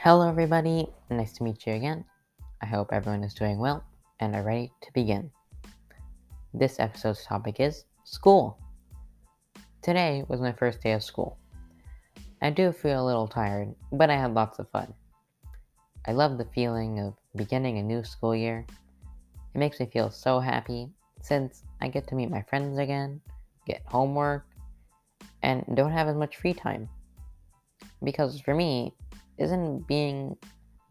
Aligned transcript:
Hello, 0.00 0.28
everybody. 0.28 0.86
Nice 1.10 1.32
to 1.32 1.42
meet 1.42 1.66
you 1.66 1.72
again. 1.72 2.04
I 2.62 2.66
hope 2.66 2.90
everyone 2.92 3.24
is 3.24 3.34
doing 3.34 3.58
well 3.58 3.82
and 4.20 4.32
are 4.36 4.44
ready 4.44 4.70
to 4.80 4.92
begin. 4.92 5.28
This 6.54 6.78
episode's 6.78 7.24
topic 7.24 7.58
is 7.58 7.84
school. 8.04 8.60
Today 9.82 10.24
was 10.28 10.40
my 10.40 10.52
first 10.52 10.80
day 10.82 10.92
of 10.92 11.02
school. 11.02 11.36
I 12.40 12.50
do 12.50 12.70
feel 12.70 13.04
a 13.04 13.08
little 13.08 13.26
tired, 13.26 13.74
but 13.90 14.08
I 14.08 14.14
had 14.14 14.34
lots 14.34 14.60
of 14.60 14.70
fun. 14.70 14.94
I 16.06 16.12
love 16.12 16.38
the 16.38 16.46
feeling 16.54 17.00
of 17.00 17.14
beginning 17.34 17.78
a 17.78 17.82
new 17.82 18.04
school 18.04 18.36
year. 18.36 18.64
It 19.52 19.58
makes 19.58 19.80
me 19.80 19.86
feel 19.86 20.12
so 20.12 20.38
happy 20.38 20.90
since 21.22 21.64
I 21.80 21.88
get 21.88 22.06
to 22.06 22.14
meet 22.14 22.30
my 22.30 22.42
friends 22.42 22.78
again, 22.78 23.20
get 23.66 23.82
homework, 23.84 24.46
and 25.42 25.64
don't 25.74 25.90
have 25.90 26.06
as 26.06 26.16
much 26.16 26.36
free 26.36 26.54
time. 26.54 26.88
Because 28.00 28.40
for 28.40 28.54
me, 28.54 28.94
isn't 29.38 29.86
being 29.86 30.36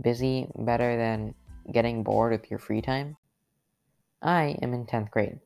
busy 0.00 0.48
better 0.56 0.96
than 0.96 1.34
getting 1.72 2.02
bored 2.02 2.32
with 2.32 2.50
your 2.50 2.58
free 2.58 2.80
time? 2.80 3.16
I 4.22 4.56
am 4.62 4.72
in 4.72 4.86
10th 4.86 5.10
grade 5.10 5.40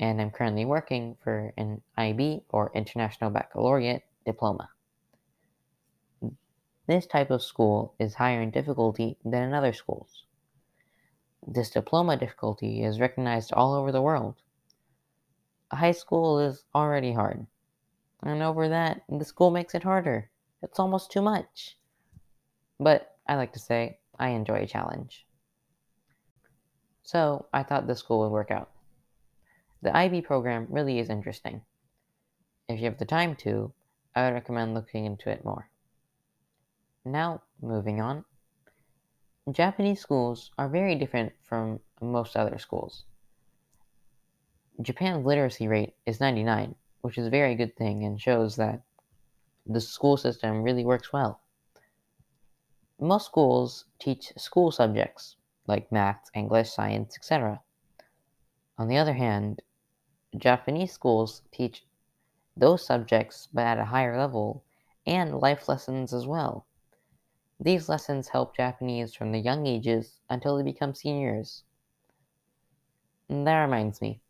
and 0.00 0.20
I'm 0.20 0.30
currently 0.30 0.64
working 0.64 1.16
for 1.22 1.52
an 1.56 1.82
IB 1.96 2.42
or 2.48 2.70
International 2.74 3.30
Baccalaureate 3.30 4.02
diploma. 4.24 4.68
This 6.86 7.06
type 7.06 7.30
of 7.30 7.42
school 7.42 7.94
is 7.98 8.14
higher 8.14 8.42
in 8.42 8.50
difficulty 8.50 9.16
than 9.24 9.42
in 9.44 9.54
other 9.54 9.72
schools. 9.72 10.24
This 11.46 11.70
diploma 11.70 12.16
difficulty 12.16 12.82
is 12.82 13.00
recognized 13.00 13.52
all 13.52 13.74
over 13.74 13.92
the 13.92 14.02
world. 14.02 14.36
High 15.72 15.92
school 15.92 16.40
is 16.40 16.64
already 16.74 17.12
hard, 17.12 17.46
and 18.22 18.42
over 18.42 18.68
that, 18.68 19.02
the 19.08 19.24
school 19.24 19.50
makes 19.50 19.74
it 19.74 19.82
harder. 19.82 20.30
It's 20.62 20.78
almost 20.78 21.10
too 21.10 21.22
much. 21.22 21.76
But 22.78 23.16
I 23.26 23.36
like 23.36 23.52
to 23.52 23.58
say, 23.58 23.98
I 24.18 24.30
enjoy 24.30 24.62
a 24.62 24.66
challenge. 24.66 25.26
So 27.02 27.46
I 27.52 27.62
thought 27.62 27.86
this 27.86 27.98
school 27.98 28.20
would 28.20 28.32
work 28.32 28.50
out. 28.50 28.70
The 29.82 29.94
IB 29.94 30.22
program 30.22 30.66
really 30.70 30.98
is 30.98 31.10
interesting. 31.10 31.62
If 32.68 32.78
you 32.78 32.86
have 32.86 32.98
the 32.98 33.04
time 33.04 33.36
to, 33.36 33.72
I 34.14 34.24
would 34.24 34.34
recommend 34.34 34.74
looking 34.74 35.04
into 35.04 35.28
it 35.28 35.44
more. 35.44 35.68
Now, 37.04 37.42
moving 37.60 38.00
on. 38.00 38.24
Japanese 39.50 40.00
schools 40.00 40.50
are 40.56 40.68
very 40.70 40.94
different 40.94 41.32
from 41.42 41.80
most 42.00 42.34
other 42.34 42.58
schools. 42.58 43.04
Japan's 44.80 45.26
literacy 45.26 45.68
rate 45.68 45.94
is 46.06 46.18
99, 46.18 46.74
which 47.02 47.18
is 47.18 47.26
a 47.26 47.30
very 47.30 47.54
good 47.54 47.76
thing 47.76 48.04
and 48.04 48.20
shows 48.20 48.56
that 48.56 48.82
the 49.66 49.80
school 49.80 50.16
system 50.16 50.62
really 50.62 50.84
works 50.84 51.12
well. 51.12 51.40
Most 53.00 53.26
schools 53.26 53.86
teach 53.98 54.32
school 54.36 54.70
subjects 54.70 55.36
like 55.66 55.90
math, 55.90 56.30
English, 56.34 56.70
science, 56.70 57.16
etc. 57.16 57.60
On 58.78 58.88
the 58.88 58.96
other 58.96 59.14
hand, 59.14 59.62
Japanese 60.36 60.92
schools 60.92 61.42
teach 61.50 61.84
those 62.56 62.86
subjects 62.86 63.48
but 63.52 63.66
at 63.66 63.78
a 63.78 63.86
higher 63.86 64.16
level 64.16 64.62
and 65.06 65.38
life 65.38 65.68
lessons 65.68 66.12
as 66.12 66.26
well. 66.26 66.66
These 67.58 67.88
lessons 67.88 68.28
help 68.28 68.56
Japanese 68.56 69.14
from 69.14 69.32
the 69.32 69.38
young 69.38 69.66
ages 69.66 70.20
until 70.28 70.56
they 70.56 70.62
become 70.62 70.94
seniors. 70.94 71.64
And 73.28 73.46
that 73.46 73.62
reminds 73.62 74.00
me, 74.00 74.20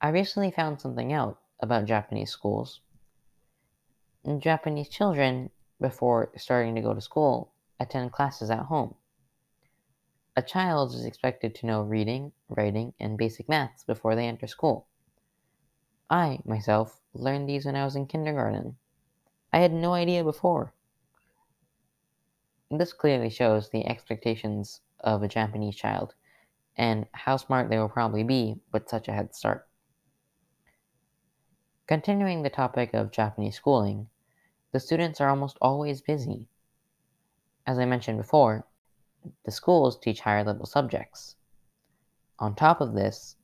I 0.00 0.10
recently 0.10 0.50
found 0.50 0.80
something 0.80 1.12
out 1.12 1.40
about 1.60 1.86
Japanese 1.86 2.30
schools. 2.30 2.80
Japanese 4.38 4.88
children, 4.88 5.50
before 5.80 6.30
starting 6.36 6.74
to 6.74 6.80
go 6.80 6.94
to 6.94 7.00
school, 7.00 7.52
attend 7.80 8.12
classes 8.12 8.50
at 8.50 8.66
home. 8.66 8.94
A 10.36 10.42
child 10.42 10.94
is 10.94 11.04
expected 11.04 11.54
to 11.56 11.66
know 11.66 11.82
reading, 11.82 12.32
writing, 12.48 12.94
and 13.00 13.18
basic 13.18 13.48
maths 13.48 13.84
before 13.84 14.14
they 14.14 14.26
enter 14.26 14.46
school. 14.46 14.86
I, 16.08 16.38
myself, 16.44 17.00
learned 17.12 17.48
these 17.48 17.66
when 17.66 17.76
I 17.76 17.84
was 17.84 17.96
in 17.96 18.06
kindergarten. 18.06 18.76
I 19.52 19.58
had 19.58 19.72
no 19.72 19.94
idea 19.94 20.22
before. 20.22 20.72
This 22.70 22.92
clearly 22.92 23.30
shows 23.30 23.70
the 23.70 23.86
expectations 23.86 24.80
of 25.00 25.22
a 25.22 25.28
Japanese 25.28 25.74
child 25.74 26.14
and 26.76 27.06
how 27.12 27.36
smart 27.36 27.68
they 27.68 27.78
will 27.78 27.88
probably 27.88 28.22
be 28.22 28.60
with 28.72 28.88
such 28.88 29.08
a 29.08 29.12
head 29.12 29.34
start. 29.34 29.66
Continuing 31.86 32.42
the 32.42 32.50
topic 32.50 32.92
of 32.92 33.10
Japanese 33.10 33.56
schooling, 33.56 34.08
the 34.72 34.80
students 34.80 35.20
are 35.20 35.30
almost 35.30 35.56
always 35.60 36.02
busy. 36.02 36.46
As 37.68 37.78
I 37.78 37.84
mentioned 37.84 38.16
before, 38.16 38.66
the 39.44 39.50
schools 39.50 39.98
teach 39.98 40.20
higher 40.20 40.42
level 40.42 40.64
subjects. 40.64 41.36
On 42.38 42.54
top 42.54 42.80
of 42.80 42.94
this, 42.94 43.36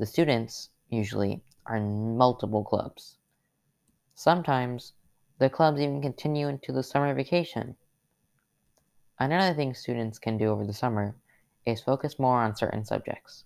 the 0.00 0.04
students 0.04 0.70
usually 0.90 1.44
are 1.64 1.76
in 1.76 2.18
multiple 2.18 2.64
clubs. 2.64 3.18
Sometimes 4.16 4.94
the 5.38 5.48
clubs 5.48 5.80
even 5.80 6.02
continue 6.02 6.48
into 6.48 6.72
the 6.72 6.82
summer 6.82 7.14
vacation. 7.14 7.76
Another 9.20 9.54
thing 9.54 9.74
students 9.74 10.18
can 10.18 10.38
do 10.38 10.46
over 10.46 10.66
the 10.66 10.72
summer 10.72 11.14
is 11.64 11.80
focus 11.80 12.18
more 12.18 12.42
on 12.42 12.56
certain 12.56 12.84
subjects. 12.84 13.44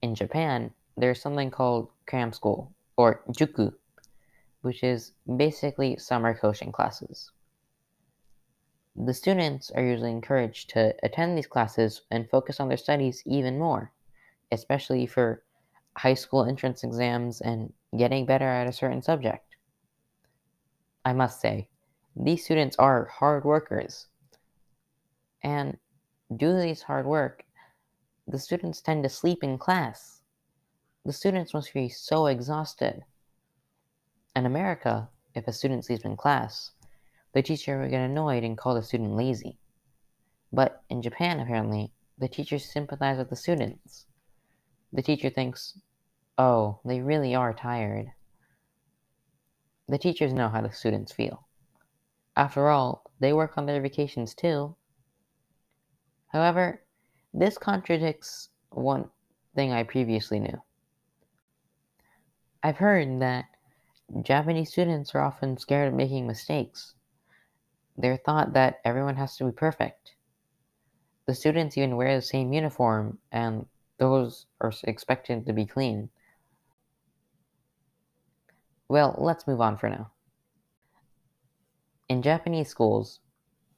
In 0.00 0.14
Japan, 0.14 0.72
there's 0.96 1.20
something 1.20 1.50
called 1.50 1.90
cram 2.06 2.32
school, 2.32 2.72
or 2.96 3.24
juku, 3.32 3.74
which 4.60 4.84
is 4.84 5.10
basically 5.36 5.96
summer 5.96 6.38
coaching 6.38 6.70
classes. 6.70 7.32
The 8.96 9.14
students 9.14 9.70
are 9.72 9.82
usually 9.82 10.12
encouraged 10.12 10.70
to 10.70 10.94
attend 11.02 11.36
these 11.36 11.48
classes 11.48 12.02
and 12.10 12.30
focus 12.30 12.60
on 12.60 12.68
their 12.68 12.76
studies 12.76 13.22
even 13.26 13.58
more, 13.58 13.92
especially 14.52 15.06
for 15.06 15.42
high 15.96 16.14
school 16.14 16.44
entrance 16.44 16.84
exams 16.84 17.40
and 17.40 17.72
getting 17.96 18.24
better 18.24 18.46
at 18.46 18.68
a 18.68 18.72
certain 18.72 19.02
subject. 19.02 19.56
I 21.04 21.12
must 21.12 21.40
say, 21.40 21.68
these 22.14 22.44
students 22.44 22.76
are 22.76 23.06
hard 23.06 23.44
workers. 23.44 24.06
And 25.42 25.76
due 26.34 26.52
to 26.52 26.54
this 26.54 26.82
hard 26.82 27.06
work, 27.06 27.44
the 28.28 28.38
students 28.38 28.80
tend 28.80 29.02
to 29.02 29.08
sleep 29.08 29.42
in 29.42 29.58
class. 29.58 30.22
The 31.04 31.12
students 31.12 31.52
must 31.52 31.74
be 31.74 31.88
so 31.88 32.26
exhausted. 32.26 33.04
In 34.36 34.46
America, 34.46 35.08
if 35.34 35.46
a 35.46 35.52
student 35.52 35.84
sleeps 35.84 36.04
in 36.04 36.16
class, 36.16 36.70
the 37.34 37.42
teacher 37.42 37.80
would 37.80 37.90
get 37.90 38.00
annoyed 38.00 38.44
and 38.44 38.56
call 38.56 38.74
the 38.74 38.82
student 38.82 39.16
lazy. 39.16 39.58
But 40.52 40.82
in 40.88 41.02
Japan, 41.02 41.40
apparently, 41.40 41.92
the 42.16 42.28
teachers 42.28 42.64
sympathize 42.64 43.18
with 43.18 43.28
the 43.28 43.36
students. 43.36 44.06
The 44.92 45.02
teacher 45.02 45.30
thinks, 45.30 45.76
oh, 46.38 46.78
they 46.84 47.00
really 47.00 47.34
are 47.34 47.52
tired. 47.52 48.12
The 49.88 49.98
teachers 49.98 50.32
know 50.32 50.48
how 50.48 50.62
the 50.62 50.72
students 50.72 51.12
feel. 51.12 51.46
After 52.36 52.68
all, 52.68 53.10
they 53.18 53.32
work 53.32 53.58
on 53.58 53.66
their 53.66 53.80
vacations 53.80 54.34
too. 54.34 54.76
However, 56.28 56.82
this 57.32 57.58
contradicts 57.58 58.50
one 58.70 59.10
thing 59.56 59.72
I 59.72 59.82
previously 59.82 60.38
knew. 60.38 60.62
I've 62.62 62.76
heard 62.76 63.20
that 63.20 63.46
Japanese 64.22 64.70
students 64.70 65.14
are 65.14 65.20
often 65.20 65.58
scared 65.58 65.88
of 65.88 65.94
making 65.94 66.26
mistakes. 66.26 66.94
They're 67.96 68.16
thought 68.16 68.52
that 68.54 68.80
everyone 68.84 69.16
has 69.16 69.36
to 69.36 69.44
be 69.44 69.52
perfect. 69.52 70.14
The 71.26 71.34
students 71.34 71.78
even 71.78 71.96
wear 71.96 72.14
the 72.14 72.22
same 72.22 72.52
uniform, 72.52 73.18
and 73.32 73.66
those 73.98 74.46
are 74.60 74.72
expected 74.84 75.46
to 75.46 75.52
be 75.52 75.64
clean. 75.64 76.10
Well, 78.88 79.14
let's 79.18 79.46
move 79.46 79.60
on 79.60 79.78
for 79.78 79.88
now. 79.88 80.10
In 82.08 82.20
Japanese 82.20 82.68
schools, 82.68 83.20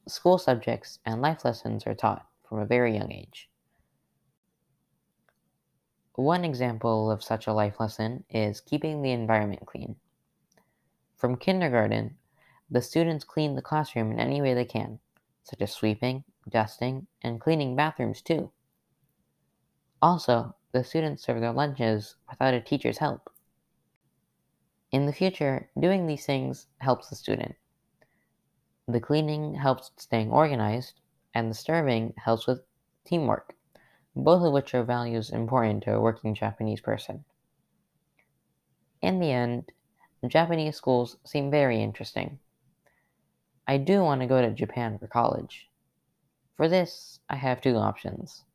school 0.07 0.37
subjects 0.37 0.99
and 1.05 1.21
life 1.21 1.45
lessons 1.45 1.87
are 1.87 1.95
taught 1.95 2.25
from 2.47 2.59
a 2.59 2.65
very 2.65 2.95
young 2.95 3.11
age. 3.11 3.49
One 6.15 6.43
example 6.43 7.11
of 7.11 7.23
such 7.23 7.45
a 7.47 7.53
life 7.53 7.79
lesson 7.79 8.23
is 8.29 8.59
keeping 8.59 9.01
the 9.01 9.11
environment 9.11 9.65
clean. 9.65 9.95
From 11.15 11.37
kindergarten, 11.37 12.17
the 12.69 12.81
students 12.81 13.23
clean 13.23 13.55
the 13.55 13.61
classroom 13.61 14.11
in 14.11 14.19
any 14.19 14.41
way 14.41 14.53
they 14.53 14.65
can, 14.65 14.99
such 15.43 15.61
as 15.61 15.71
sweeping, 15.71 16.23
dusting, 16.49 17.07
and 17.21 17.39
cleaning 17.39 17.75
bathrooms 17.75 18.21
too. 18.21 18.51
Also, 20.01 20.55
the 20.73 20.83
students 20.83 21.23
serve 21.23 21.39
their 21.39 21.53
lunches 21.53 22.15
without 22.29 22.53
a 22.53 22.61
teacher's 22.61 22.97
help. 22.97 23.31
In 24.91 25.05
the 25.05 25.13
future, 25.13 25.69
doing 25.79 26.07
these 26.07 26.25
things 26.25 26.67
helps 26.79 27.09
the 27.09 27.15
student. 27.15 27.55
The 28.87 28.99
cleaning 28.99 29.55
helps 29.55 29.91
staying 29.97 30.31
organized, 30.31 31.01
and 31.33 31.49
the 31.49 31.55
serving 31.55 32.13
helps 32.17 32.47
with 32.47 32.61
teamwork, 33.05 33.53
both 34.15 34.43
of 34.43 34.53
which 34.53 34.73
are 34.73 34.83
values 34.83 35.29
important 35.29 35.83
to 35.83 35.95
a 35.95 36.01
working 36.01 36.35
Japanese 36.35 36.81
person. 36.81 37.25
In 39.01 39.19
the 39.19 39.31
end, 39.31 39.71
Japanese 40.25 40.75
schools 40.75 41.17
seem 41.25 41.51
very 41.51 41.81
interesting. 41.81 42.39
I 43.69 43.77
do 43.77 44.01
want 44.01 44.21
to 44.21 44.27
go 44.27 44.41
to 44.41 44.51
Japan 44.51 44.97
for 44.97 45.07
college. 45.07 45.69
For 46.55 46.69
this, 46.69 47.19
I 47.29 47.35
have 47.35 47.59
two 47.59 47.75
options. 47.75 48.45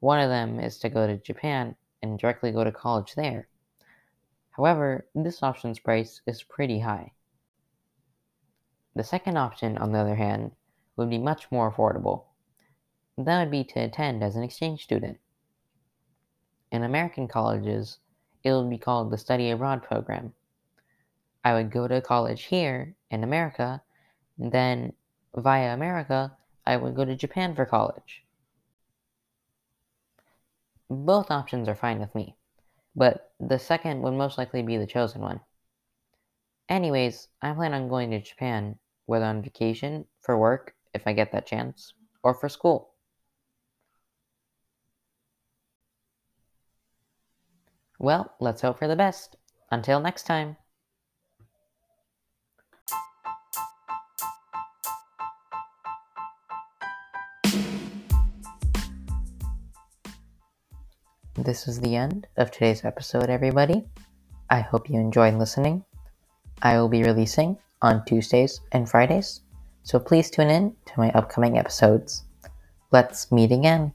One 0.00 0.20
of 0.20 0.28
them 0.28 0.60
is 0.60 0.78
to 0.78 0.90
go 0.90 1.06
to 1.06 1.16
Japan 1.16 1.74
and 2.02 2.18
directly 2.18 2.52
go 2.52 2.62
to 2.62 2.70
college 2.70 3.14
there. 3.14 3.48
However, 4.50 5.06
this 5.14 5.42
option's 5.42 5.78
price 5.78 6.20
is 6.26 6.42
pretty 6.42 6.80
high. 6.80 7.12
The 8.94 9.02
second 9.02 9.38
option, 9.38 9.78
on 9.78 9.92
the 9.92 9.98
other 9.98 10.16
hand, 10.16 10.52
would 10.96 11.08
be 11.08 11.18
much 11.18 11.50
more 11.50 11.72
affordable. 11.72 12.24
That 13.16 13.40
would 13.40 13.50
be 13.50 13.64
to 13.64 13.80
attend 13.80 14.22
as 14.22 14.36
an 14.36 14.42
exchange 14.42 14.82
student. 14.82 15.18
In 16.70 16.82
American 16.82 17.28
colleges, 17.28 17.98
it 18.44 18.52
would 18.52 18.68
be 18.68 18.78
called 18.78 19.10
the 19.10 19.18
Study 19.18 19.50
Abroad 19.50 19.82
program. 19.82 20.34
I 21.42 21.54
would 21.54 21.70
go 21.70 21.88
to 21.88 22.02
college 22.02 22.44
here 22.44 22.94
in 23.10 23.24
America, 23.24 23.82
then 24.40 24.94
via 25.36 25.74
America, 25.74 26.36
I 26.66 26.78
would 26.78 26.94
go 26.94 27.04
to 27.04 27.14
Japan 27.14 27.54
for 27.54 27.66
college. 27.66 28.24
Both 30.88 31.30
options 31.30 31.68
are 31.68 31.74
fine 31.74 32.00
with 32.00 32.14
me, 32.14 32.36
but 32.96 33.32
the 33.38 33.58
second 33.58 34.02
would 34.02 34.14
most 34.14 34.38
likely 34.38 34.62
be 34.62 34.76
the 34.78 34.86
chosen 34.86 35.20
one. 35.20 35.40
Anyways, 36.70 37.28
I 37.42 37.52
plan 37.52 37.74
on 37.74 37.88
going 37.88 38.10
to 38.12 38.20
Japan, 38.20 38.78
whether 39.04 39.26
on 39.26 39.42
vacation, 39.42 40.06
for 40.20 40.38
work, 40.38 40.74
if 40.94 41.06
I 41.06 41.12
get 41.12 41.32
that 41.32 41.46
chance, 41.46 41.92
or 42.22 42.32
for 42.32 42.48
school. 42.48 42.94
Well, 47.98 48.34
let's 48.40 48.62
hope 48.62 48.78
for 48.78 48.88
the 48.88 48.96
best. 48.96 49.36
Until 49.70 50.00
next 50.00 50.22
time. 50.22 50.56
This 61.44 61.66
is 61.66 61.80
the 61.80 61.96
end 61.96 62.26
of 62.36 62.50
today's 62.50 62.84
episode, 62.84 63.30
everybody. 63.30 63.86
I 64.50 64.60
hope 64.60 64.90
you 64.90 65.00
enjoyed 65.00 65.32
listening. 65.36 65.82
I 66.60 66.78
will 66.78 66.90
be 66.90 67.02
releasing 67.02 67.56
on 67.80 68.04
Tuesdays 68.04 68.60
and 68.72 68.86
Fridays, 68.86 69.40
so 69.82 69.98
please 69.98 70.30
tune 70.30 70.50
in 70.50 70.76
to 70.84 70.92
my 70.98 71.10
upcoming 71.12 71.56
episodes. 71.56 72.24
Let's 72.92 73.32
meet 73.32 73.52
again. 73.52 73.94